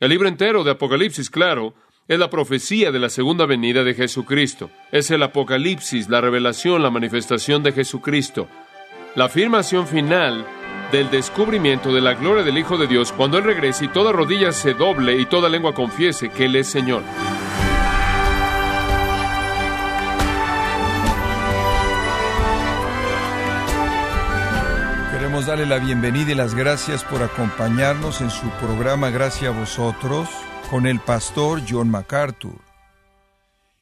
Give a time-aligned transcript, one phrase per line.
[0.00, 1.74] El libro entero de Apocalipsis, claro,
[2.08, 4.70] es la profecía de la segunda venida de Jesucristo.
[4.92, 8.48] Es el Apocalipsis, la revelación, la manifestación de Jesucristo.
[9.14, 10.46] La afirmación final
[10.90, 14.52] del descubrimiento de la gloria del Hijo de Dios cuando Él regrese y toda rodilla
[14.52, 17.02] se doble y toda lengua confiese que Él es Señor.
[25.40, 30.28] Queremos darle la bienvenida y las gracias por acompañarnos en su programa Gracias a vosotros
[30.68, 32.60] con el pastor John MacArthur.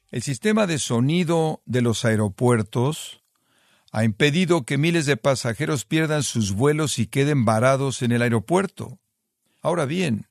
[0.09, 3.25] El sistema de sonido de los aeropuertos
[3.91, 8.97] ha impedido que miles de pasajeros pierdan sus vuelos y queden varados en el aeropuerto.
[9.61, 10.27] Ahora bien,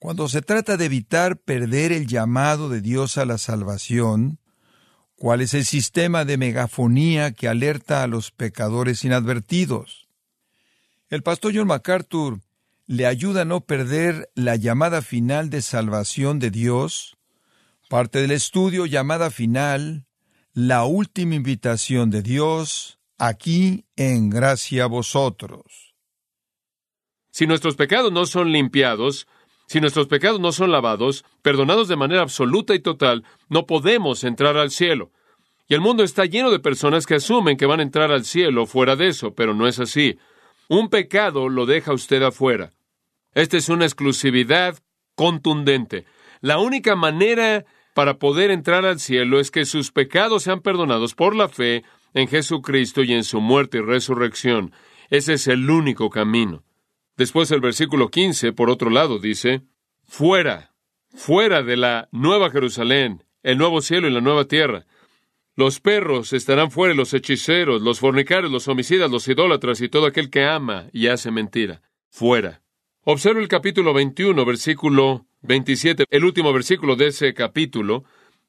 [0.00, 4.40] cuando se trata de evitar perder el llamado de Dios a la salvación,
[5.14, 10.09] ¿cuál es el sistema de megafonía que alerta a los pecadores inadvertidos?
[11.10, 12.38] El pastor John MacArthur
[12.86, 17.16] le ayuda a no perder la llamada final de salvación de Dios,
[17.88, 20.06] parte del estudio llamada final,
[20.54, 25.96] la última invitación de Dios aquí en gracia a vosotros.
[27.32, 29.26] Si nuestros pecados no son limpiados,
[29.66, 34.56] si nuestros pecados no son lavados, perdonados de manera absoluta y total, no podemos entrar
[34.56, 35.10] al cielo.
[35.66, 38.66] Y el mundo está lleno de personas que asumen que van a entrar al cielo
[38.66, 40.16] fuera de eso, pero no es así.
[40.70, 42.70] Un pecado lo deja usted afuera.
[43.34, 44.78] Esta es una exclusividad
[45.16, 46.04] contundente.
[46.42, 51.34] La única manera para poder entrar al cielo es que sus pecados sean perdonados por
[51.34, 51.82] la fe
[52.14, 54.72] en Jesucristo y en su muerte y resurrección.
[55.10, 56.62] Ese es el único camino.
[57.16, 59.62] Después el versículo 15, por otro lado, dice,
[60.04, 60.72] fuera,
[61.08, 64.86] fuera de la nueva Jerusalén, el nuevo cielo y la nueva tierra.
[65.56, 70.30] Los perros estarán fuera, los hechiceros, los fornicarios, los homicidas, los idólatras y todo aquel
[70.30, 71.82] que ama y hace mentira.
[72.08, 72.62] Fuera.
[73.04, 78.04] Observe el capítulo 21, versículo 27, el último versículo de ese capítulo.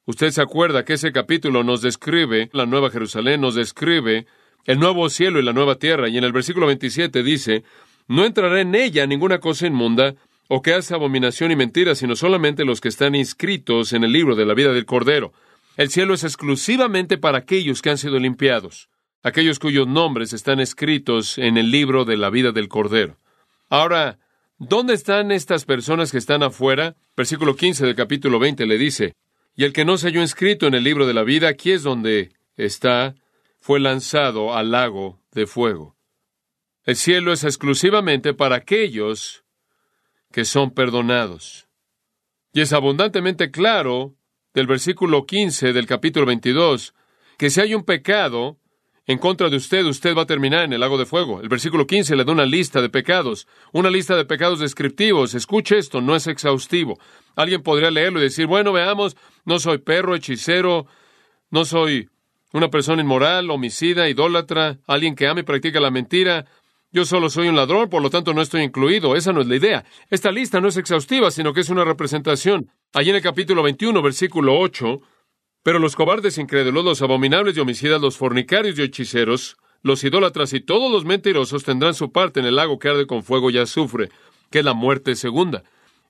[0.06, 4.26] Usted se acuerda que ese capítulo nos describe la Nueva Jerusalén, nos describe
[4.66, 7.64] el nuevo cielo y la nueva tierra, y en el versículo 27 dice,
[8.08, 10.16] no entrará en ella ninguna cosa inmunda
[10.48, 14.36] o que hace abominación y mentira, sino solamente los que están inscritos en el libro
[14.36, 15.34] de la vida del Cordero.
[15.82, 18.90] El cielo es exclusivamente para aquellos que han sido limpiados,
[19.24, 23.18] aquellos cuyos nombres están escritos en el libro de la vida del Cordero.
[23.68, 24.20] Ahora,
[24.64, 26.96] ¿Dónde están estas personas que están afuera?
[27.18, 29.16] Versículo 15 del capítulo 20 le dice,
[29.56, 31.82] y el que no se halló inscrito en el libro de la vida, aquí es
[31.82, 33.16] donde está,
[33.60, 35.98] fue lanzado al lago de fuego.
[36.84, 39.44] El cielo es exclusivamente para aquellos
[40.32, 41.68] que son perdonados.
[42.54, 44.16] Y es abundantemente claro
[44.54, 46.94] del versículo 15 del capítulo 22
[47.38, 48.58] que si hay un pecado,
[49.08, 51.42] en contra de usted, usted va a terminar en el lago de fuego.
[51.42, 55.34] El versículo 15 le da una lista de pecados, una lista de pecados descriptivos.
[55.34, 57.00] Escuche esto, no es exhaustivo.
[57.36, 60.86] Alguien podría leerlo y decir, bueno, veamos, no soy perro, hechicero,
[61.50, 62.10] no soy
[62.54, 66.46] una persona inmoral, homicida, idólatra, alguien que ama y practica la mentira.
[66.92, 69.16] Yo solo soy un ladrón, por lo tanto no estoy incluido.
[69.16, 69.84] Esa no es la idea.
[70.12, 72.70] Esta lista no es exhaustiva, sino que es una representación.
[72.94, 75.02] Allí en el capítulo 21, versículo 8,
[75.64, 80.60] pero los cobardes incrédulos, los abominables y homicidas, los fornicarios y hechiceros, los idólatras y
[80.60, 84.10] todos los mentirosos tendrán su parte en el lago que arde con fuego y azufre,
[84.50, 85.64] que es la muerte segunda.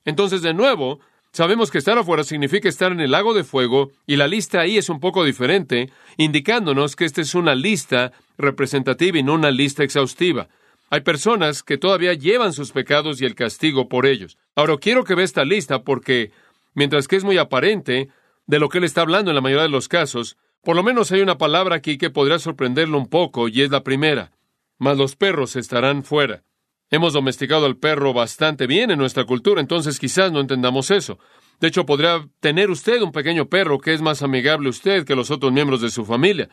[0.04, 0.98] Entonces, de nuevo,
[1.32, 4.76] sabemos que estar afuera significa estar en el lago de fuego, y la lista ahí
[4.76, 9.84] es un poco diferente, indicándonos que esta es una lista representativa y no una lista
[9.84, 10.48] exhaustiva.
[10.90, 14.36] Hay personas que todavía llevan sus pecados y el castigo por ellos.
[14.56, 16.32] Ahora, quiero que vea esta lista porque,
[16.74, 18.08] mientras que es muy aparente,
[18.46, 21.10] de lo que él está hablando en la mayoría de los casos, por lo menos
[21.12, 24.32] hay una palabra aquí que podría sorprenderlo un poco, y es la primera.
[24.78, 26.44] Mas los perros estarán fuera.
[26.90, 31.18] Hemos domesticado al perro bastante bien en nuestra cultura, entonces quizás no entendamos eso.
[31.58, 35.30] De hecho, podría tener usted un pequeño perro que es más amigable usted que los
[35.30, 36.48] otros miembros de su familia.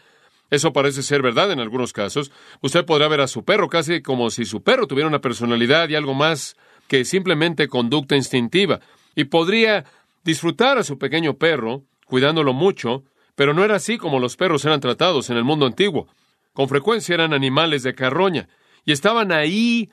[0.49, 2.31] Eso parece ser verdad en algunos casos.
[2.61, 5.95] Usted podrá ver a su perro casi como si su perro tuviera una personalidad y
[5.95, 6.55] algo más
[6.87, 8.79] que simplemente conducta instintiva.
[9.15, 9.85] Y podría
[10.23, 13.03] disfrutar a su pequeño perro, cuidándolo mucho,
[13.35, 16.07] pero no era así como los perros eran tratados en el mundo antiguo.
[16.53, 18.49] Con frecuencia eran animales de carroña,
[18.85, 19.89] y estaban ahí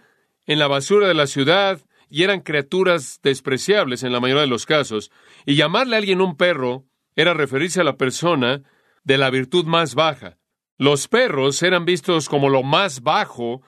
[0.46, 4.66] en la basura de la ciudad, y eran criaturas despreciables en la mayoría de los
[4.66, 5.10] casos,
[5.44, 6.84] y llamarle a alguien un perro
[7.14, 8.62] era referirse a la persona
[9.04, 10.38] de la virtud más baja.
[10.78, 13.62] Los perros eran vistos como lo más bajo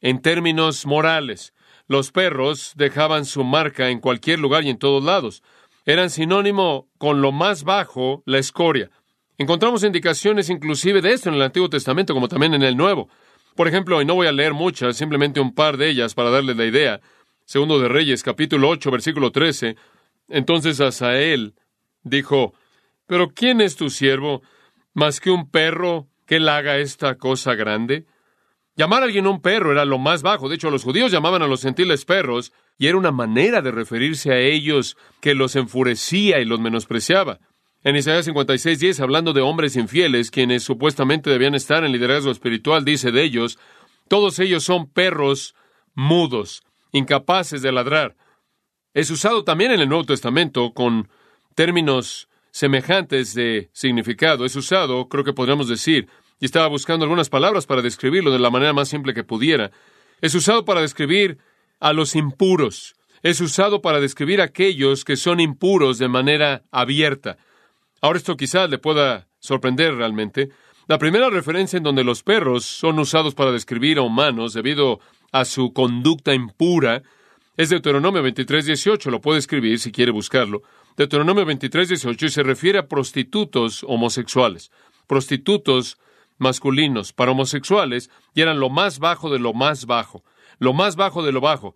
[0.00, 1.54] en términos morales.
[1.86, 5.42] Los perros dejaban su marca en cualquier lugar y en todos lados
[5.84, 8.90] eran sinónimo con lo más bajo, la escoria.
[9.38, 13.08] Encontramos indicaciones inclusive de esto en el Antiguo Testamento como también en el Nuevo.
[13.56, 16.56] Por ejemplo, y no voy a leer muchas, simplemente un par de ellas para darles
[16.56, 17.00] la idea.
[17.44, 19.76] Segundo de Reyes, capítulo 8, versículo 13.
[20.28, 21.54] Entonces Asael
[22.02, 22.54] dijo,
[23.06, 24.42] ¿Pero quién es tu siervo
[24.94, 28.06] más que un perro que él haga esta cosa grande?
[28.74, 30.48] Llamar a alguien un perro era lo más bajo.
[30.48, 34.32] De hecho, los judíos llamaban a los gentiles perros y era una manera de referirse
[34.32, 37.38] a ellos que los enfurecía y los menospreciaba.
[37.84, 43.10] En Isaías 56:10, hablando de hombres infieles, quienes supuestamente debían estar en liderazgo espiritual, dice
[43.10, 43.58] de ellos,
[44.08, 45.54] todos ellos son perros
[45.94, 48.16] mudos, incapaces de ladrar.
[48.94, 51.08] Es usado también en el Nuevo Testamento con
[51.54, 54.44] términos semejantes de significado.
[54.44, 56.08] Es usado, creo que podríamos decir,
[56.38, 59.70] y estaba buscando algunas palabras para describirlo de la manera más simple que pudiera.
[60.20, 61.38] Es usado para describir
[61.82, 62.94] a los impuros.
[63.22, 67.38] Es usado para describir a aquellos que son impuros de manera abierta.
[68.00, 70.50] Ahora esto quizás le pueda sorprender realmente.
[70.86, 75.00] La primera referencia en donde los perros son usados para describir a humanos debido
[75.32, 77.02] a su conducta impura
[77.56, 79.10] es Deuteronomio 23, 18.
[79.10, 80.62] Lo puede escribir si quiere buscarlo.
[80.96, 84.70] Deuteronomio 23, 18 y se refiere a prostitutos homosexuales.
[85.08, 85.98] Prostitutos
[86.38, 90.22] masculinos para homosexuales y eran lo más bajo de lo más bajo,
[90.62, 91.74] lo más bajo de lo bajo.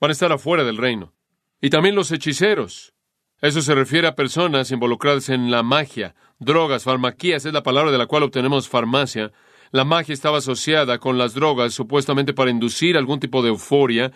[0.00, 1.12] Van a estar afuera del reino.
[1.60, 2.94] Y también los hechiceros.
[3.42, 7.98] Eso se refiere a personas involucradas en la magia, drogas, farmaquías, es la palabra de
[7.98, 9.32] la cual obtenemos farmacia.
[9.70, 14.12] La magia estaba asociada con las drogas, supuestamente para inducir algún tipo de euforia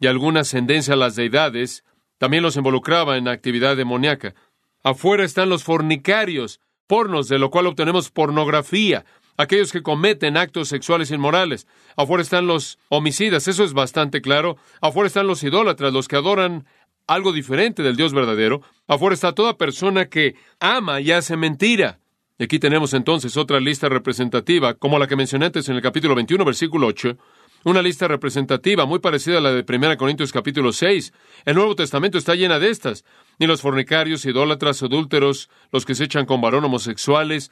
[0.00, 1.84] y alguna ascendencia a las deidades.
[2.18, 4.34] También los involucraba en actividad demoníaca.
[4.82, 9.04] Afuera están los fornicarios, pornos, de lo cual obtenemos pornografía,
[9.40, 11.66] aquellos que cometen actos sexuales inmorales.
[11.96, 14.56] Afuera están los homicidas, eso es bastante claro.
[14.80, 16.66] Afuera están los idólatras, los que adoran
[17.06, 18.62] algo diferente del Dios verdadero.
[18.86, 21.98] Afuera está toda persona que ama y hace mentira.
[22.38, 26.14] Y aquí tenemos entonces otra lista representativa, como la que mencioné antes en el capítulo
[26.14, 27.16] 21, versículo 8.
[27.64, 31.12] Una lista representativa muy parecida a la de 1 Corintios capítulo 6.
[31.44, 33.04] El Nuevo Testamento está llena de estas.
[33.38, 37.50] Ni los fornicarios, idólatras, adúlteros, los que se echan con varón homosexuales,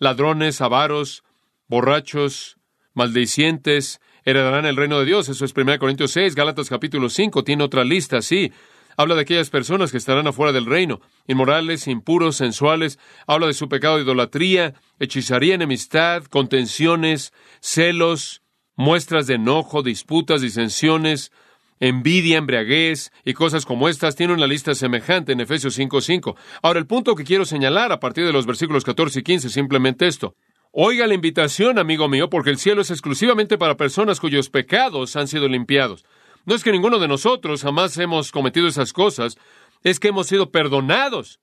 [0.00, 1.22] ladrones, avaros,
[1.70, 2.58] borrachos,
[2.94, 5.28] maldicientes, heredarán el reino de Dios.
[5.28, 8.52] Eso es 1 Corintios 6, Gálatas capítulo 5, tiene otra lista, sí.
[8.96, 12.98] Habla de aquellas personas que estarán afuera del reino, inmorales, impuros, sensuales.
[13.26, 18.42] Habla de su pecado de idolatría, hechizaría, enemistad, contenciones, celos,
[18.74, 21.30] muestras de enojo, disputas, disensiones,
[21.78, 24.16] envidia, embriaguez y cosas como estas.
[24.16, 26.36] Tiene una lista semejante en Efesios 5.5.
[26.60, 29.52] Ahora, el punto que quiero señalar a partir de los versículos 14 y 15 es
[29.52, 30.34] simplemente esto.
[30.72, 35.26] Oiga la invitación, amigo mío, porque el cielo es exclusivamente para personas cuyos pecados han
[35.26, 36.04] sido limpiados.
[36.46, 39.36] No es que ninguno de nosotros jamás hemos cometido esas cosas,
[39.82, 41.40] es que hemos sido perdonados.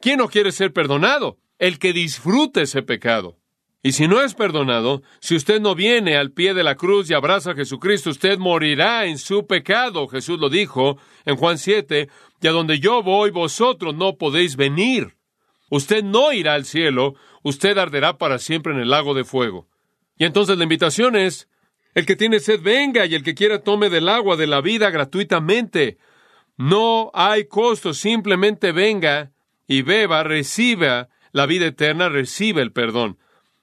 [0.00, 1.36] ¿Quién no quiere ser perdonado?
[1.58, 3.36] El que disfrute ese pecado.
[3.82, 7.14] Y si no es perdonado, si usted no viene al pie de la cruz y
[7.14, 10.08] abraza a Jesucristo, usted morirá en su pecado.
[10.08, 12.08] Jesús lo dijo en Juan 7,
[12.40, 15.16] y a donde yo voy, vosotros no podéis venir.
[15.70, 19.68] Usted no irá al cielo, usted arderá para siempre en el lago de fuego.
[20.18, 21.48] Y entonces la invitación es,
[21.94, 24.90] el que tiene sed venga y el que quiera tome del agua de la vida
[24.90, 25.98] gratuitamente.
[26.56, 29.32] No hay costo, simplemente venga
[29.66, 33.18] y beba, reciba la vida eterna, reciba el perdón.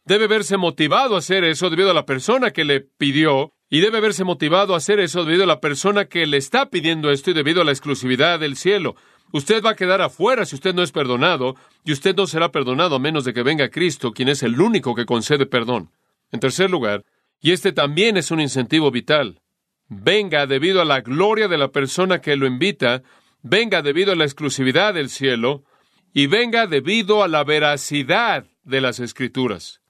[0.06, 4.00] Debe verse motivado a hacer eso debido a la persona que le pidió y debe
[4.00, 7.34] verse motivado a hacer eso debido a la persona que le está pidiendo esto y
[7.34, 8.96] debido a la exclusividad del cielo.
[9.32, 12.96] Usted va a quedar afuera si usted no es perdonado, y usted no será perdonado
[12.96, 15.92] a menos de que venga Cristo, quien es el único que concede perdón.
[16.32, 17.06] En tercer lugar,
[17.42, 19.42] y este también es un incentivo vital,
[19.90, 23.04] venga debido a la gloria de la persona que lo invita,
[23.42, 25.64] venga debido a la exclusividad del cielo,
[26.14, 29.82] y venga debido a la veracidad de las escrituras.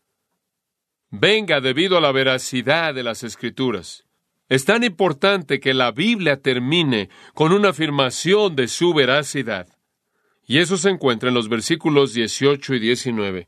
[1.10, 4.07] Venga debido a la veracidad de las escrituras.
[4.50, 9.68] Es tan importante que la Biblia termine con una afirmación de su veracidad.
[10.48, 13.48] Y eso se encuentra en los versículos 18 y 19.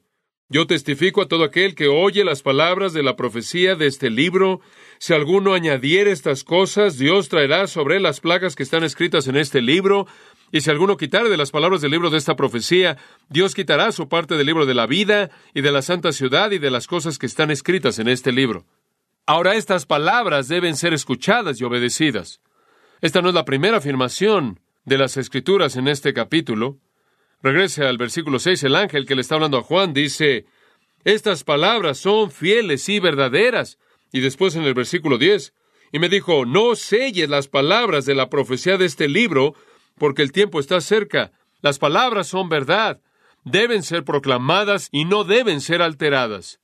[0.49, 4.59] Yo testifico a todo aquel que oye las palabras de la profecía de este libro.
[4.97, 9.37] Si alguno añadiere estas cosas, Dios traerá sobre él las plagas que están escritas en
[9.37, 10.07] este libro.
[10.51, 12.97] Y si alguno quitare de las palabras del libro de esta profecía,
[13.29, 16.57] Dios quitará su parte del libro de la vida y de la santa ciudad y
[16.57, 18.65] de las cosas que están escritas en este libro.
[19.29, 22.41] Ahora estas palabras deben ser escuchadas y obedecidas.
[22.99, 26.79] Esta no es la primera afirmación de las Escrituras en este capítulo.
[27.43, 30.47] Regrese al versículo 6, el ángel que le está hablando a Juan dice,
[31.03, 33.77] estas palabras son fieles y verdaderas.
[34.11, 35.53] Y después en el versículo 10,
[35.91, 39.53] y me dijo, no selles las palabras de la profecía de este libro,
[39.99, 41.33] porque el tiempo está cerca.
[41.61, 42.99] Las palabras son verdad,
[43.43, 46.59] deben ser proclamadas y no deben ser alteradas.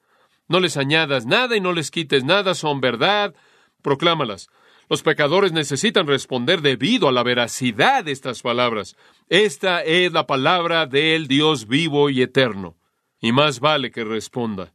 [0.47, 3.33] No les añadas nada y no les quites nada, son verdad,
[3.81, 4.49] proclámalas.
[4.89, 8.95] Los pecadores necesitan responder debido a la veracidad de estas palabras.
[9.29, 12.77] Esta es la palabra del Dios vivo y eterno.
[13.19, 14.73] Y más vale que responda.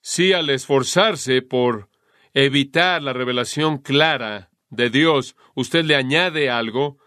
[0.00, 1.88] Si al esforzarse por
[2.32, 6.98] evitar la revelación clara de Dios, usted le añade algo,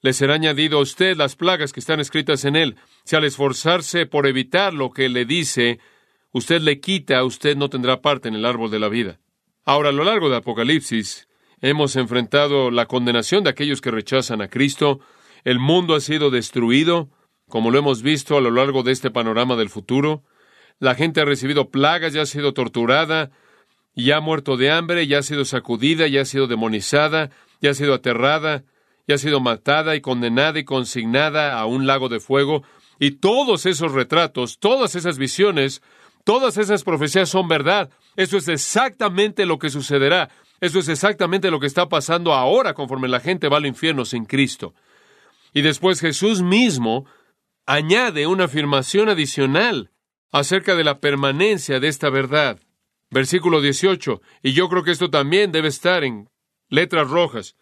[0.00, 2.76] le será añadido a usted las plagas que están escritas en él.
[3.04, 5.80] Si al esforzarse por evitar lo que le dice,
[6.36, 9.20] usted le quita, usted no tendrá parte en el árbol de la vida.
[9.64, 11.28] Ahora, a lo largo de Apocalipsis,
[11.62, 15.00] hemos enfrentado la condenación de aquellos que rechazan a Cristo,
[15.44, 17.08] el mundo ha sido destruido,
[17.48, 20.24] como lo hemos visto a lo largo de este panorama del futuro,
[20.78, 23.30] la gente ha recibido plagas, ya ha sido torturada,
[23.94, 27.30] ya ha muerto de hambre, ya ha sido sacudida, ya ha sido demonizada,
[27.62, 28.64] ya ha sido aterrada,
[29.08, 32.62] ya ha sido matada y condenada y consignada a un lago de fuego.
[32.98, 35.80] Y todos esos retratos, todas esas visiones,
[36.26, 37.88] todas esas profecías son verdad.
[38.16, 40.28] Eso es exactamente lo que sucederá.
[40.60, 44.24] Eso es exactamente lo que está pasando ahora conforme la gente va al infierno sin
[44.24, 44.74] Cristo.
[45.54, 47.06] Y después Jesús mismo
[47.64, 49.92] añade una afirmación adicional
[50.32, 52.58] acerca de la permanencia de esta verdad.
[53.08, 56.28] Versículo 18, y yo creo que esto también debe estar en
[56.68, 57.54] letras rojas.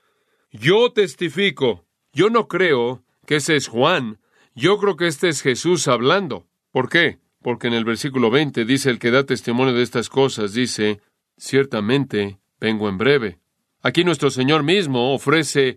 [0.50, 4.20] Yo testifico, yo no creo que ese es Juan,
[4.54, 6.46] yo creo que este es Jesús hablando.
[6.70, 7.18] ¿Por qué?
[7.44, 11.02] Porque en el versículo 20 dice el que da testimonio de estas cosas, dice,
[11.36, 13.38] ciertamente vengo en breve.
[13.82, 15.76] Aquí nuestro Señor mismo ofrece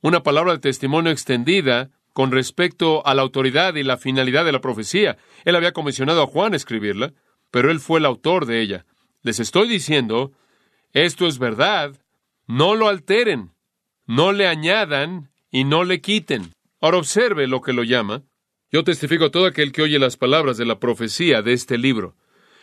[0.00, 4.60] una palabra de testimonio extendida con respecto a la autoridad y la finalidad de la
[4.60, 5.16] profecía.
[5.44, 7.14] Él había comisionado a Juan a escribirla,
[7.52, 8.84] pero él fue el autor de ella.
[9.22, 10.32] Les estoy diciendo,
[10.92, 11.94] esto es verdad,
[12.48, 13.52] no lo alteren,
[14.06, 16.50] no le añadan y no le quiten.
[16.80, 18.24] Ahora observe lo que lo llama.
[18.72, 22.16] Yo testifico a todo aquel que oye las palabras de la profecía de este libro.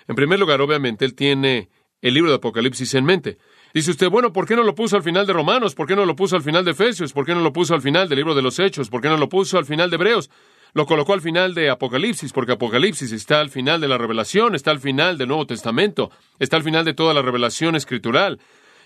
[0.07, 1.69] En primer lugar, obviamente, él tiene
[2.01, 3.37] el libro de Apocalipsis en mente.
[3.73, 5.75] Dice usted, bueno, ¿por qué no lo puso al final de Romanos?
[5.75, 7.13] ¿Por qué no lo puso al final de Efesios?
[7.13, 8.89] ¿Por qué no lo puso al final del libro de los Hechos?
[8.89, 10.29] ¿Por qué no lo puso al final de Hebreos?
[10.73, 14.71] Lo colocó al final de Apocalipsis, porque Apocalipsis está al final de la revelación, está
[14.71, 18.39] al final del Nuevo Testamento, está al final de toda la revelación escritural,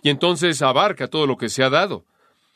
[0.03, 2.05] y entonces abarca todo lo que se ha dado.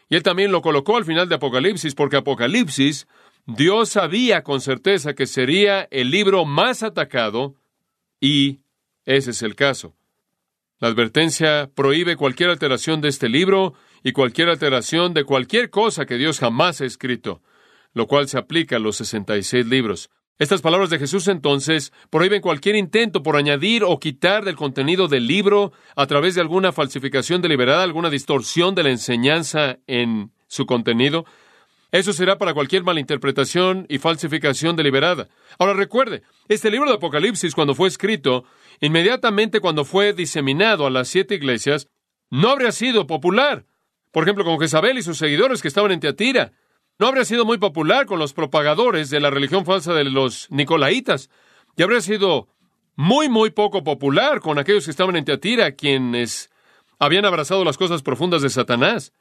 [0.09, 3.07] Y él también lo colocó al final de Apocalipsis, porque Apocalipsis,
[3.45, 7.55] Dios sabía con certeza que sería el libro más atacado,
[8.19, 8.60] y
[9.05, 9.95] ese es el caso.
[10.79, 16.17] La advertencia prohíbe cualquier alteración de este libro y cualquier alteración de cualquier cosa que
[16.17, 17.41] Dios jamás ha escrito,
[17.93, 20.10] lo cual se aplica a los 66 libros.
[20.39, 25.27] Estas palabras de Jesús entonces prohíben cualquier intento por añadir o quitar del contenido del
[25.27, 31.25] libro a través de alguna falsificación deliberada, alguna distorsión de la enseñanza en su contenido.
[31.91, 35.27] Eso será para cualquier malinterpretación y falsificación deliberada.
[35.60, 38.45] Ahora recuerde, este libro de Apocalipsis, cuando fue escrito,
[38.79, 41.89] inmediatamente cuando fue diseminado a las siete iglesias,
[42.29, 43.65] no habría sido popular.
[44.12, 46.53] Por ejemplo, con Jezabel y sus seguidores que estaban en Teatira.
[46.98, 51.29] No habría sido muy popular con los propagadores de la religión falsa de los Nicolaitas.
[51.75, 52.48] Y habría sido
[52.95, 56.51] muy, muy poco popular con aquellos que estaban en Teatira, quienes
[57.00, 59.13] habían abrazado las cosas profundas de Satanás.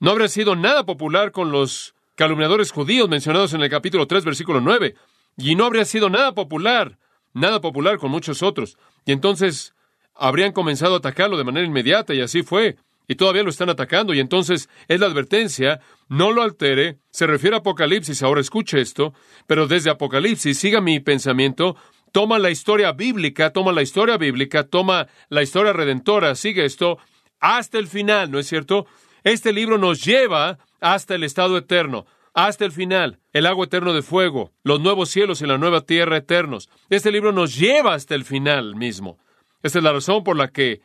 [0.00, 4.60] No habría sido nada popular con los calumniadores judíos mencionados en el capítulo 3, versículo
[4.60, 4.94] 9,
[5.38, 6.98] y no habría sido nada popular,
[7.32, 8.76] nada popular con muchos otros.
[9.06, 9.72] Y entonces
[10.14, 12.76] habrían comenzado a atacarlo de manera inmediata, y así fue.
[13.08, 17.56] Y todavía lo están atacando, y entonces es la advertencia, no lo altere, se refiere
[17.56, 19.14] a Apocalipsis, ahora escuche esto,
[19.46, 21.74] pero desde Apocalipsis, siga mi pensamiento,
[22.12, 26.98] toma la historia bíblica, toma la historia bíblica, toma la historia redentora, sigue esto,
[27.40, 28.86] hasta el final, ¿no es cierto?
[29.24, 34.02] Este libro nos lleva hasta el estado eterno, hasta el final, el agua eterno de
[34.02, 36.68] fuego, los nuevos cielos y la nueva tierra eternos.
[36.88, 39.18] Este libro nos lleva hasta el final mismo.
[39.62, 40.80] Esta es la razón por la que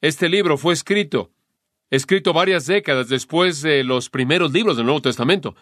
[0.00, 1.30] este libro fue escrito,
[1.90, 5.54] escrito varias décadas después de los primeros libros del Nuevo Testamento.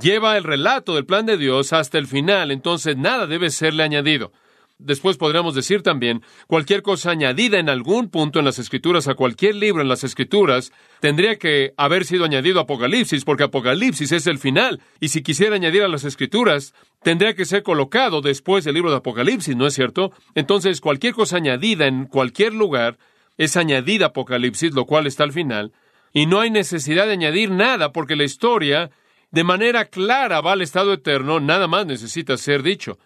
[0.00, 4.32] Lleva el relato del plan de Dios hasta el final, entonces nada debe serle añadido.
[4.78, 9.54] Después podríamos decir también, cualquier cosa añadida en algún punto en las Escrituras, a cualquier
[9.54, 14.80] libro en las Escrituras, tendría que haber sido añadido Apocalipsis, porque Apocalipsis es el final,
[14.98, 18.96] y si quisiera añadir a las Escrituras, tendría que ser colocado después del libro de
[18.96, 20.12] Apocalipsis, ¿no es cierto?
[20.34, 22.98] Entonces, cualquier cosa añadida en cualquier lugar
[23.38, 25.72] es añadida Apocalipsis, lo cual está al final,
[26.12, 28.90] y no hay necesidad de añadir nada, porque la historia,
[29.30, 32.98] de manera clara, va al estado eterno, nada más necesita ser dicho.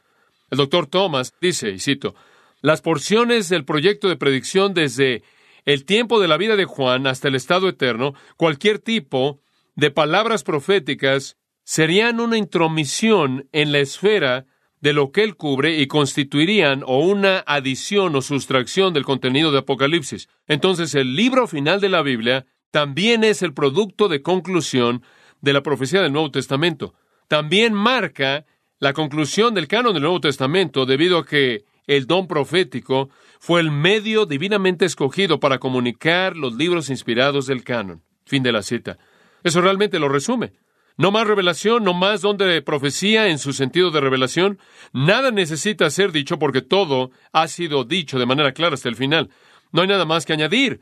[0.51, 2.15] El doctor Thomas dice, y cito,
[2.61, 5.23] las porciones del proyecto de predicción desde
[5.65, 9.41] el tiempo de la vida de Juan hasta el estado eterno, cualquier tipo
[9.77, 14.47] de palabras proféticas serían una intromisión en la esfera
[14.81, 19.59] de lo que él cubre y constituirían o una adición o sustracción del contenido de
[19.59, 20.29] Apocalipsis.
[20.47, 25.03] Entonces el libro final de la Biblia también es el producto de conclusión
[25.41, 26.95] de la profecía del Nuevo Testamento.
[27.29, 28.47] También marca
[28.81, 33.71] la conclusión del canon del Nuevo Testamento debido a que el don profético fue el
[33.71, 38.03] medio divinamente escogido para comunicar los libros inspirados del canon.
[38.25, 38.99] Fin de la cita.
[39.43, 40.53] Eso realmente lo resume.
[40.97, 44.59] No más revelación, no más don de profecía en su sentido de revelación.
[44.93, 49.31] Nada necesita ser dicho porque todo ha sido dicho de manera clara hasta el final.
[49.73, 50.81] No hay nada más que añadir.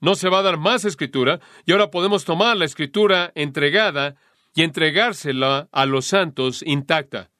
[0.00, 4.16] No se va a dar más escritura y ahora podemos tomar la escritura entregada
[4.54, 7.30] y entregársela a los santos intacta.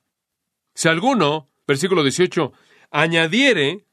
[0.75, 2.53] Si alguno, versículo 18,
[2.91, 3.87] añadiere,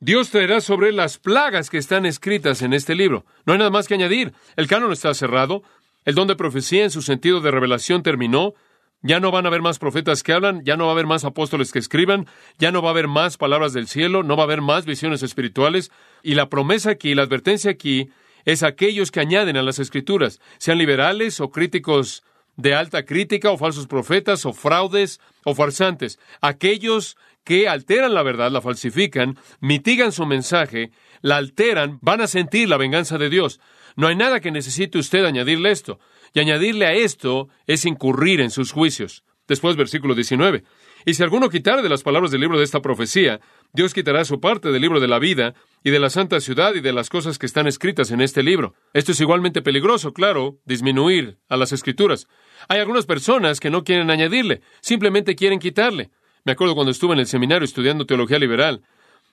[0.00, 3.24] Dios traerá sobre las plagas que están escritas en este libro.
[3.44, 4.32] No hay nada más que añadir.
[4.56, 5.62] El canon está cerrado.
[6.04, 8.54] El don de profecía en su sentido de revelación terminó.
[9.02, 11.24] Ya no van a haber más profetas que hablan, ya no va a haber más
[11.24, 12.26] apóstoles que escriban,
[12.58, 15.22] ya no va a haber más palabras del cielo, no va a haber más visiones
[15.22, 15.90] espirituales.
[16.22, 18.10] Y la promesa aquí, la advertencia aquí,
[18.44, 22.24] es aquellos que añaden a las escrituras, sean liberales o críticos
[22.62, 28.52] de alta crítica o falsos profetas o fraudes o farsantes, aquellos que alteran la verdad,
[28.52, 30.92] la falsifican, mitigan su mensaje,
[31.22, 33.60] la alteran, van a sentir la venganza de Dios.
[33.96, 35.98] No hay nada que necesite usted añadirle esto.
[36.32, 39.24] Y añadirle a esto es incurrir en sus juicios.
[39.48, 40.62] Después, versículo 19.
[41.04, 43.40] Y si alguno quitare de las palabras del libro de esta profecía,
[43.72, 46.80] Dios quitará su parte del libro de la vida y de la santa ciudad y
[46.80, 48.74] de las cosas que están escritas en este libro.
[48.92, 52.28] Esto es igualmente peligroso, claro, disminuir a las escrituras.
[52.68, 56.10] Hay algunas personas que no quieren añadirle, simplemente quieren quitarle.
[56.44, 58.82] Me acuerdo cuando estuve en el seminario estudiando teología liberal,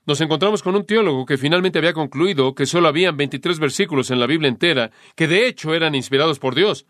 [0.05, 4.19] nos encontramos con un teólogo que finalmente había concluido que solo habían 23 versículos en
[4.19, 6.87] la Biblia entera que de hecho eran inspirados por Dios.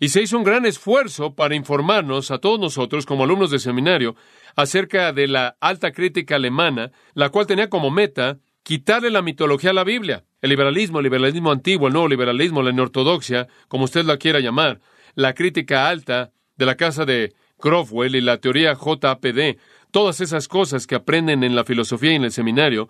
[0.00, 4.16] Y se hizo un gran esfuerzo para informarnos a todos nosotros como alumnos de seminario
[4.56, 9.74] acerca de la alta crítica alemana, la cual tenía como meta quitarle la mitología a
[9.74, 10.24] la Biblia.
[10.40, 14.80] El liberalismo, el liberalismo antiguo, el nuevo liberalismo, la neortodoxia, como usted la quiera llamar,
[15.14, 19.58] la crítica alta de la casa de Crofwell y la teoría JPD
[19.90, 22.88] todas esas cosas que aprenden en la filosofía y en el seminario,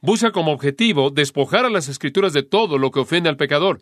[0.00, 3.80] busca como objetivo despojar a las escrituras de todo lo que ofende al pecador.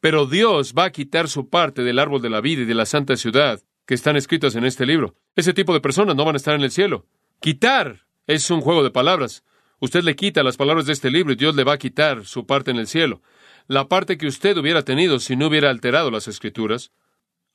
[0.00, 2.86] Pero Dios va a quitar su parte del árbol de la vida y de la
[2.86, 5.14] santa ciudad que están escritas en este libro.
[5.34, 7.06] Ese tipo de personas no van a estar en el cielo.
[7.40, 9.44] Quitar es un juego de palabras.
[9.78, 12.46] Usted le quita las palabras de este libro y Dios le va a quitar su
[12.46, 13.22] parte en el cielo.
[13.68, 16.92] La parte que usted hubiera tenido si no hubiera alterado las escrituras.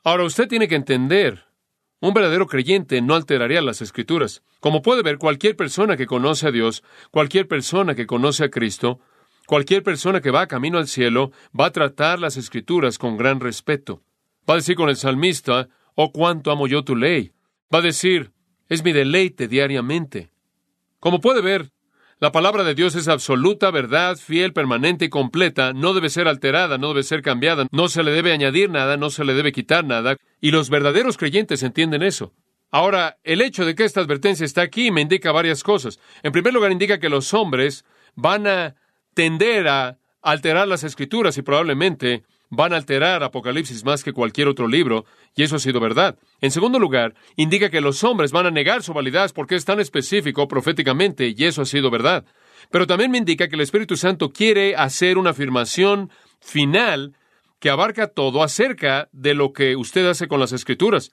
[0.04, 1.46] Ahora usted tiene que entender
[2.04, 4.42] un verdadero creyente no alteraría las escrituras.
[4.60, 9.00] Como puede ver, cualquier persona que conoce a Dios, cualquier persona que conoce a Cristo,
[9.52, 14.02] cualquier persona que va camino al cielo, va a tratar las escrituras con gran respeto.
[14.50, 17.34] Va a decir con el salmista, oh cuánto amo yo tu ley.
[17.74, 18.32] Va a decir,
[18.70, 20.30] es mi deleite diariamente.
[21.02, 21.70] Como puede ver,
[22.22, 26.78] la palabra de Dios es absoluta, verdad, fiel, permanente y completa, no debe ser alterada,
[26.78, 29.84] no debe ser cambiada, no se le debe añadir nada, no se le debe quitar
[29.84, 32.32] nada, y los verdaderos creyentes entienden eso.
[32.70, 36.00] Ahora, el hecho de que esta advertencia está aquí me indica varias cosas.
[36.24, 37.84] En primer lugar, indica que los hombres
[38.16, 38.76] van a
[39.14, 44.68] tender a alterar las escrituras y probablemente van a alterar Apocalipsis más que cualquier otro
[44.68, 46.18] libro, y eso ha sido verdad.
[46.42, 49.80] En segundo lugar, indica que los hombres van a negar su validez porque es tan
[49.80, 52.26] específico proféticamente, y eso ha sido verdad.
[52.70, 57.16] Pero también me indica que el Espíritu Santo quiere hacer una afirmación final
[57.60, 61.12] que abarca todo acerca de lo que usted hace con las escrituras.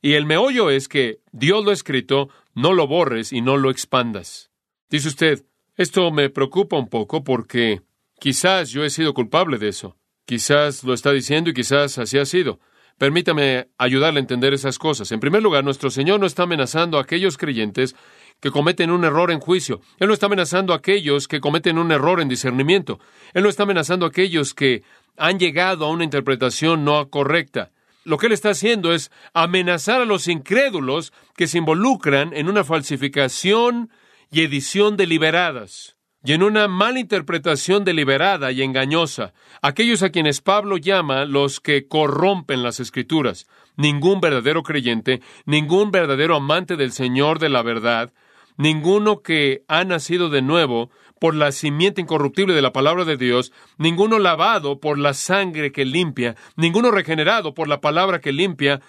[0.00, 3.70] Y el meollo es que Dios lo ha escrito, no lo borres y no lo
[3.70, 4.50] expandas.
[4.88, 5.44] Dice usted,
[5.80, 7.80] esto me preocupa un poco porque
[8.20, 9.96] quizás yo he sido culpable de eso.
[10.26, 12.60] Quizás lo está diciendo y quizás así ha sido.
[12.98, 15.10] Permítame ayudarle a entender esas cosas.
[15.10, 17.96] En primer lugar, nuestro Señor no está amenazando a aquellos creyentes
[18.40, 19.80] que cometen un error en juicio.
[19.98, 23.00] Él no está amenazando a aquellos que cometen un error en discernimiento.
[23.32, 24.82] Él no está amenazando a aquellos que
[25.16, 27.70] han llegado a una interpretación no correcta.
[28.04, 32.64] Lo que él está haciendo es amenazar a los incrédulos que se involucran en una
[32.64, 33.90] falsificación
[34.30, 40.76] y edición deliberadas y en una mala interpretación deliberada y engañosa, aquellos a quienes Pablo
[40.76, 43.46] llama los que corrompen las escrituras.
[43.76, 48.12] Ningún verdadero creyente, ningún verdadero amante del Señor de la verdad,
[48.58, 53.52] ninguno que ha nacido de nuevo por la simiente incorruptible de la palabra de Dios,
[53.78, 58.80] ninguno lavado por la sangre que limpia, ninguno regenerado por la palabra que limpia,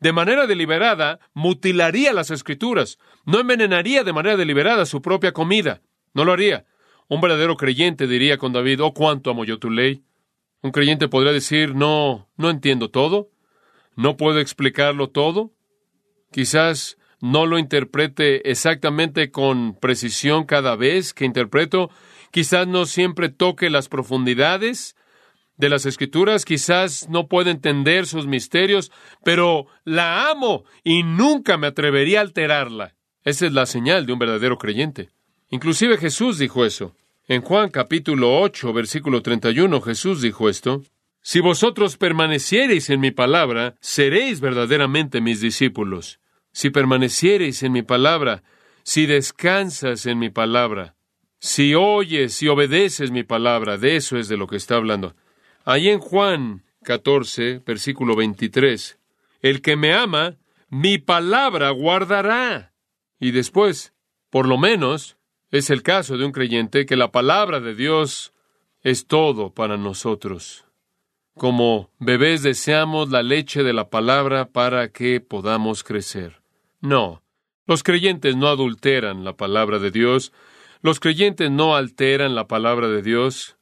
[0.00, 5.80] de manera deliberada mutilaría las escrituras, no envenenaría de manera deliberada su propia comida,
[6.12, 6.66] no lo haría.
[7.08, 10.02] Un verdadero creyente diría con David, oh cuánto amo yo tu ley.
[10.62, 13.30] Un creyente podría decir, no, no entiendo todo,
[13.96, 15.52] no puedo explicarlo todo.
[16.32, 21.90] Quizás no lo interprete exactamente con precisión cada vez que interpreto,
[22.30, 24.96] quizás no siempre toque las profundidades
[25.56, 28.90] de las Escrituras, quizás no puedo entender sus misterios,
[29.24, 32.94] pero la amo y nunca me atrevería a alterarla.
[33.22, 35.10] Esa es la señal de un verdadero creyente.
[35.50, 36.94] Inclusive Jesús dijo eso.
[37.26, 40.82] En Juan capítulo 8, versículo 31, Jesús dijo esto.
[41.22, 46.20] Si vosotros permaneciereis en mi palabra, seréis verdaderamente mis discípulos.
[46.52, 48.42] Si permaneciereis en mi palabra,
[48.82, 50.96] si descansas en mi palabra,
[51.38, 55.14] si oyes y obedeces mi palabra, de eso es de lo que está hablando.
[55.64, 58.98] Ahí en Juan 14, versículo 23,
[59.40, 60.36] el que me ama,
[60.68, 62.74] mi palabra guardará.
[63.18, 63.94] Y después,
[64.28, 65.16] por lo menos,
[65.50, 68.34] es el caso de un creyente que la palabra de Dios
[68.82, 70.66] es todo para nosotros.
[71.34, 76.42] Como bebés deseamos la leche de la palabra para que podamos crecer.
[76.80, 77.22] No,
[77.66, 80.32] los creyentes no adulteran la palabra de Dios,
[80.82, 83.56] los creyentes no alteran la palabra de Dios,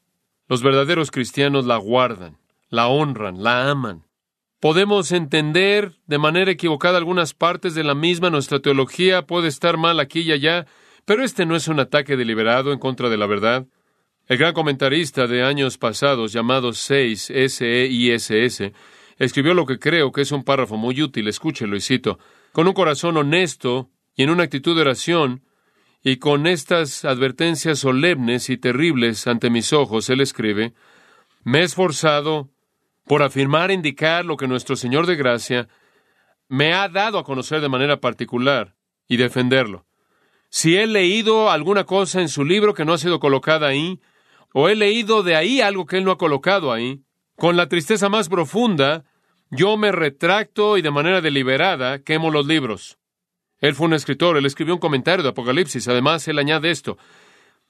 [0.49, 4.05] los verdaderos cristianos la guardan, la honran, la aman.
[4.61, 9.99] Podemos entender de manera equivocada algunas partes de la misma, nuestra teología puede estar mal
[9.99, 10.67] aquí y allá,
[11.05, 13.67] pero este no es un ataque deliberado en contra de la verdad.
[14.29, 18.73] El gran comentarista de años pasados, llamado 6 S-E-I-S-S,
[19.19, 21.27] escribió lo que creo que es un párrafo muy útil.
[21.29, 22.19] Escúchelo y cito.
[22.53, 25.43] Con un corazón honesto y en una actitud de oración,
[26.03, 30.75] y con estas advertencias solemnes y terribles ante mis ojos, él escribe,
[31.45, 32.51] me he esforzado
[33.07, 35.69] por afirmar e indicar lo que nuestro Señor de gracia
[36.49, 38.75] me ha dado a conocer de manera particular
[39.09, 39.87] y defenderlo.
[40.49, 44.01] Si he leído alguna cosa en su libro que no ha sido colocada ahí,
[44.53, 47.01] o he leído de ahí algo que él no ha colocado ahí,
[47.37, 49.05] con la tristeza más profunda,
[49.51, 52.99] yo me retracto y de manera deliberada quemo los libros.
[53.63, 55.87] Él fue un escritor, él escribió un comentario de Apocalipsis.
[55.89, 56.99] Además, él añade esto.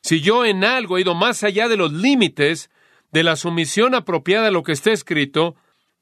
[0.00, 2.70] Si yo en algo he ido más allá de los límites
[3.12, 5.55] de la sumisión apropiada a lo que está escrito,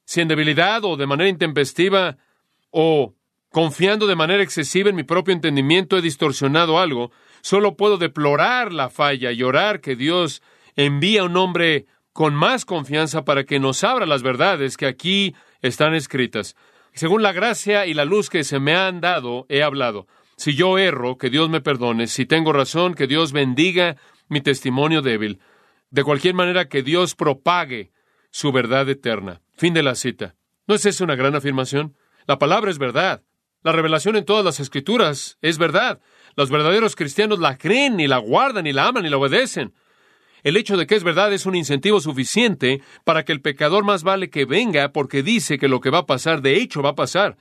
[0.05, 2.17] si en debilidad o de manera intempestiva
[2.71, 3.15] o
[3.51, 7.11] confiando de manera excesiva en mi propio entendimiento he distorsionado algo,
[7.43, 10.41] solo puedo deplorar la falla y orar que Dios
[10.77, 15.35] envíe a un hombre con más confianza para que nos abra las verdades que aquí
[15.63, 16.55] están escritas.
[16.95, 20.07] Según la gracia y la luz que se me han dado, he hablado.
[20.37, 22.07] Si yo erro, que Dios me perdone.
[22.07, 23.97] Si tengo razón, que Dios bendiga
[24.29, 25.41] mi testimonio débil.
[25.91, 27.93] De cualquier manera, que Dios propague
[28.31, 29.43] su verdad eterna.
[29.57, 30.37] Fin de la cita.
[30.67, 31.97] ¿No es esa una gran afirmación?
[32.27, 33.23] La palabra es verdad.
[33.63, 36.01] La revelación en todas las escrituras es verdad.
[36.37, 39.75] Los verdaderos cristianos la creen y la guardan y la aman y la obedecen.
[40.43, 44.03] El hecho de que es verdad es un incentivo suficiente para que el pecador más
[44.03, 46.95] vale que venga porque dice que lo que va a pasar de hecho va a
[46.95, 47.37] pasar.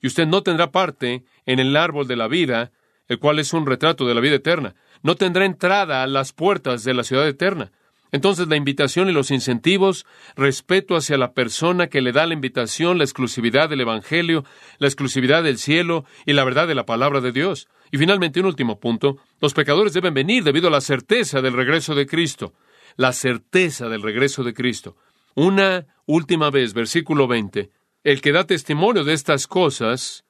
[0.00, 2.70] Y usted no tendrá parte en el árbol de la vida,
[3.08, 4.74] el cual es un retrato de la vida eterna.
[5.02, 7.72] No tendrá entrada a las puertas de la ciudad eterna.
[8.10, 12.98] Entonces la invitación y los incentivos, respeto hacia la persona que le da la invitación,
[12.98, 14.44] la exclusividad del Evangelio,
[14.78, 17.68] la exclusividad del cielo y la verdad de la palabra de Dios.
[17.90, 21.94] Y finalmente, un último punto, los pecadores deben venir debido a la certeza del regreso
[21.94, 22.54] de Cristo.
[22.96, 24.96] La certeza del regreso de Cristo.
[25.34, 27.70] Una última vez, versículo 20.
[28.04, 30.24] El que da testimonio de estas cosas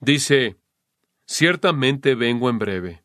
[0.00, 0.56] dice,
[1.26, 3.02] ciertamente vengo en breve.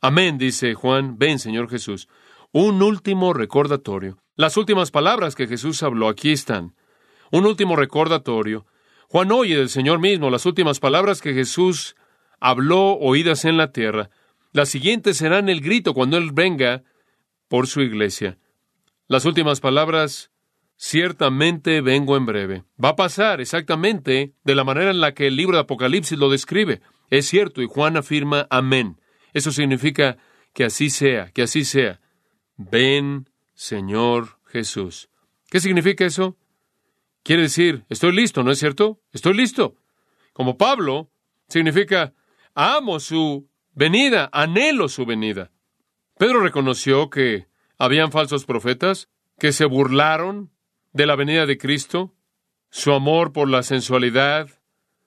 [0.00, 2.08] Amén, dice Juan, ven Señor Jesús.
[2.52, 4.18] Un último recordatorio.
[4.36, 6.74] Las últimas palabras que Jesús habló aquí están.
[7.30, 8.66] Un último recordatorio.
[9.08, 11.96] Juan oye del Señor mismo las últimas palabras que Jesús
[12.44, 14.10] habló oídas en la tierra.
[14.52, 16.84] Las siguientes serán el grito cuando Él venga
[17.48, 18.36] por su iglesia.
[19.08, 20.30] Las últimas palabras,
[20.76, 22.64] ciertamente vengo en breve.
[22.82, 26.28] Va a pasar exactamente de la manera en la que el libro de Apocalipsis lo
[26.28, 26.82] describe.
[27.08, 29.00] Es cierto, y Juan afirma amén.
[29.32, 30.18] Eso significa
[30.52, 32.02] que así sea, que así sea.
[32.58, 35.08] Ven, Señor Jesús.
[35.48, 36.36] ¿Qué significa eso?
[37.22, 39.00] Quiere decir, estoy listo, ¿no es cierto?
[39.12, 39.76] Estoy listo.
[40.34, 41.10] Como Pablo,
[41.48, 42.12] significa,
[42.54, 45.50] Amo su venida, anhelo su venida.
[46.18, 50.52] Pedro reconoció que habían falsos profetas que se burlaron
[50.92, 52.14] de la venida de Cristo,
[52.70, 54.48] su amor por la sensualidad,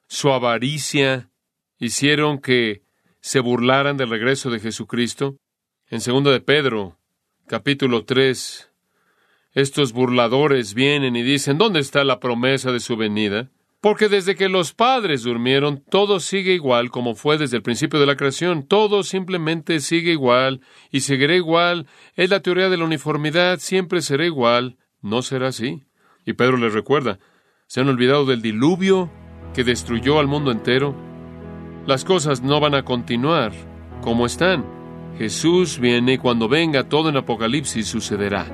[0.08, 1.30] su avaricia,
[1.80, 2.84] hicieron que
[3.22, 5.38] se burlaran del regreso de Jesucristo.
[5.90, 6.98] En segundo de Pedro,
[7.48, 8.70] capítulo 3,
[9.54, 13.50] estos burladores vienen y dicen, ¿dónde está la promesa de su venida?
[13.80, 18.08] Porque desde que los padres durmieron, todo sigue igual como fue desde el principio de
[18.08, 18.68] la creación.
[18.68, 20.62] Todo simplemente sigue igual
[20.92, 21.88] y seguirá igual.
[22.16, 24.78] Es la teoría de la uniformidad, siempre será igual.
[25.02, 25.84] No será así.
[26.26, 27.20] Y Pedro les recuerda,
[27.68, 29.12] ¿se han olvidado del diluvio
[29.54, 30.96] que destruyó al mundo entero?
[31.86, 33.54] Las cosas no van a continuar
[34.02, 34.66] como están.
[35.18, 38.46] Jesús viene y cuando venga todo en Apocalipsis sucederá.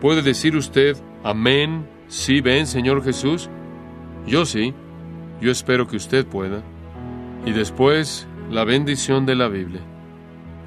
[0.00, 1.86] ¿Puede decir usted, Amén.
[2.06, 3.50] ¿Sí ven, Señor Jesús?
[4.28, 4.74] Yo sí.
[5.40, 6.62] Yo espero que usted pueda.
[7.46, 9.80] Y después, la bendición de la Biblia.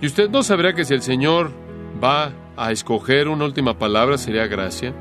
[0.02, 1.52] Y usted no sabrá que si el Señor
[2.04, 4.94] va a escoger una última palabra sería gracia.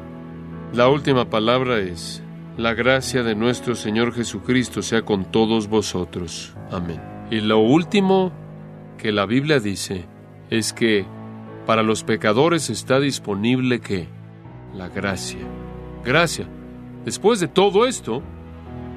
[0.73, 2.23] La última palabra es,
[2.57, 6.55] la gracia de nuestro Señor Jesucristo sea con todos vosotros.
[6.71, 7.01] Amén.
[7.31, 8.33] Y lo último
[8.99, 10.05] que la Biblia dice
[10.51, 11.07] es que
[11.67, 14.09] para los pecadores está disponible que
[14.75, 15.41] la gracia.
[16.05, 16.47] Gracia.
[17.05, 18.23] Después de todo esto,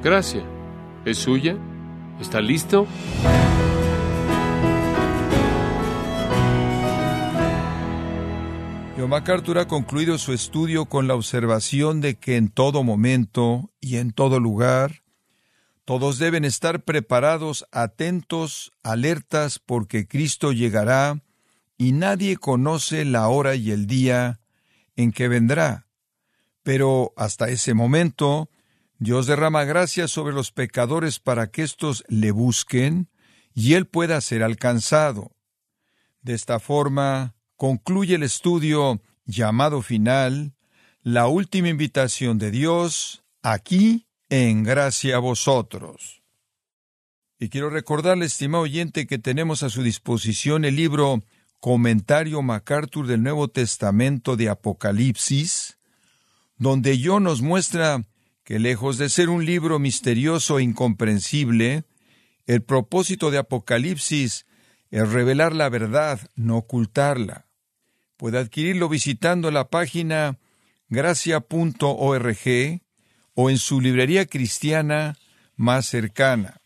[0.03, 0.43] gracia.
[1.05, 1.57] ¿Es suya?
[2.19, 2.85] ¿Está listo?
[8.97, 13.95] John MacArthur ha concluido su estudio con la observación de que en todo momento y
[13.97, 15.03] en todo lugar,
[15.85, 21.21] todos deben estar preparados, atentos, alertas, porque Cristo llegará
[21.77, 24.41] y nadie conoce la hora y el día
[24.95, 25.87] en que vendrá.
[26.61, 28.49] Pero hasta ese momento,
[29.03, 33.09] Dios derrama gracia sobre los pecadores para que éstos le busquen
[33.53, 35.35] y Él pueda ser alcanzado.
[36.21, 40.53] De esta forma, concluye el estudio llamado final,
[41.01, 46.23] la última invitación de Dios, aquí en gracia a vosotros.
[47.37, 51.21] Y quiero recordarle, estimado oyente, que tenemos a su disposición el libro
[51.59, 55.77] Comentario MacArthur del Nuevo Testamento de Apocalipsis,
[56.55, 58.05] donde yo nos muestra
[58.43, 61.85] que lejos de ser un libro misterioso e incomprensible,
[62.45, 64.45] el propósito de Apocalipsis
[64.91, 67.47] es revelar la verdad, no ocultarla.
[68.17, 70.39] Puede adquirirlo visitando la página
[70.89, 72.37] gracia.org
[73.33, 75.17] o en su librería cristiana
[75.55, 76.61] más cercana.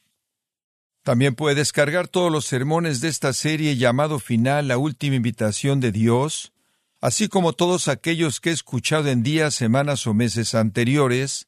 [1.04, 5.94] También puede descargar todos los sermones de esta serie llamado Final, la última invitación de
[5.94, 6.52] Dios,
[7.00, 11.48] así como todos aquellos que he escuchado en días, semanas o meses anteriores,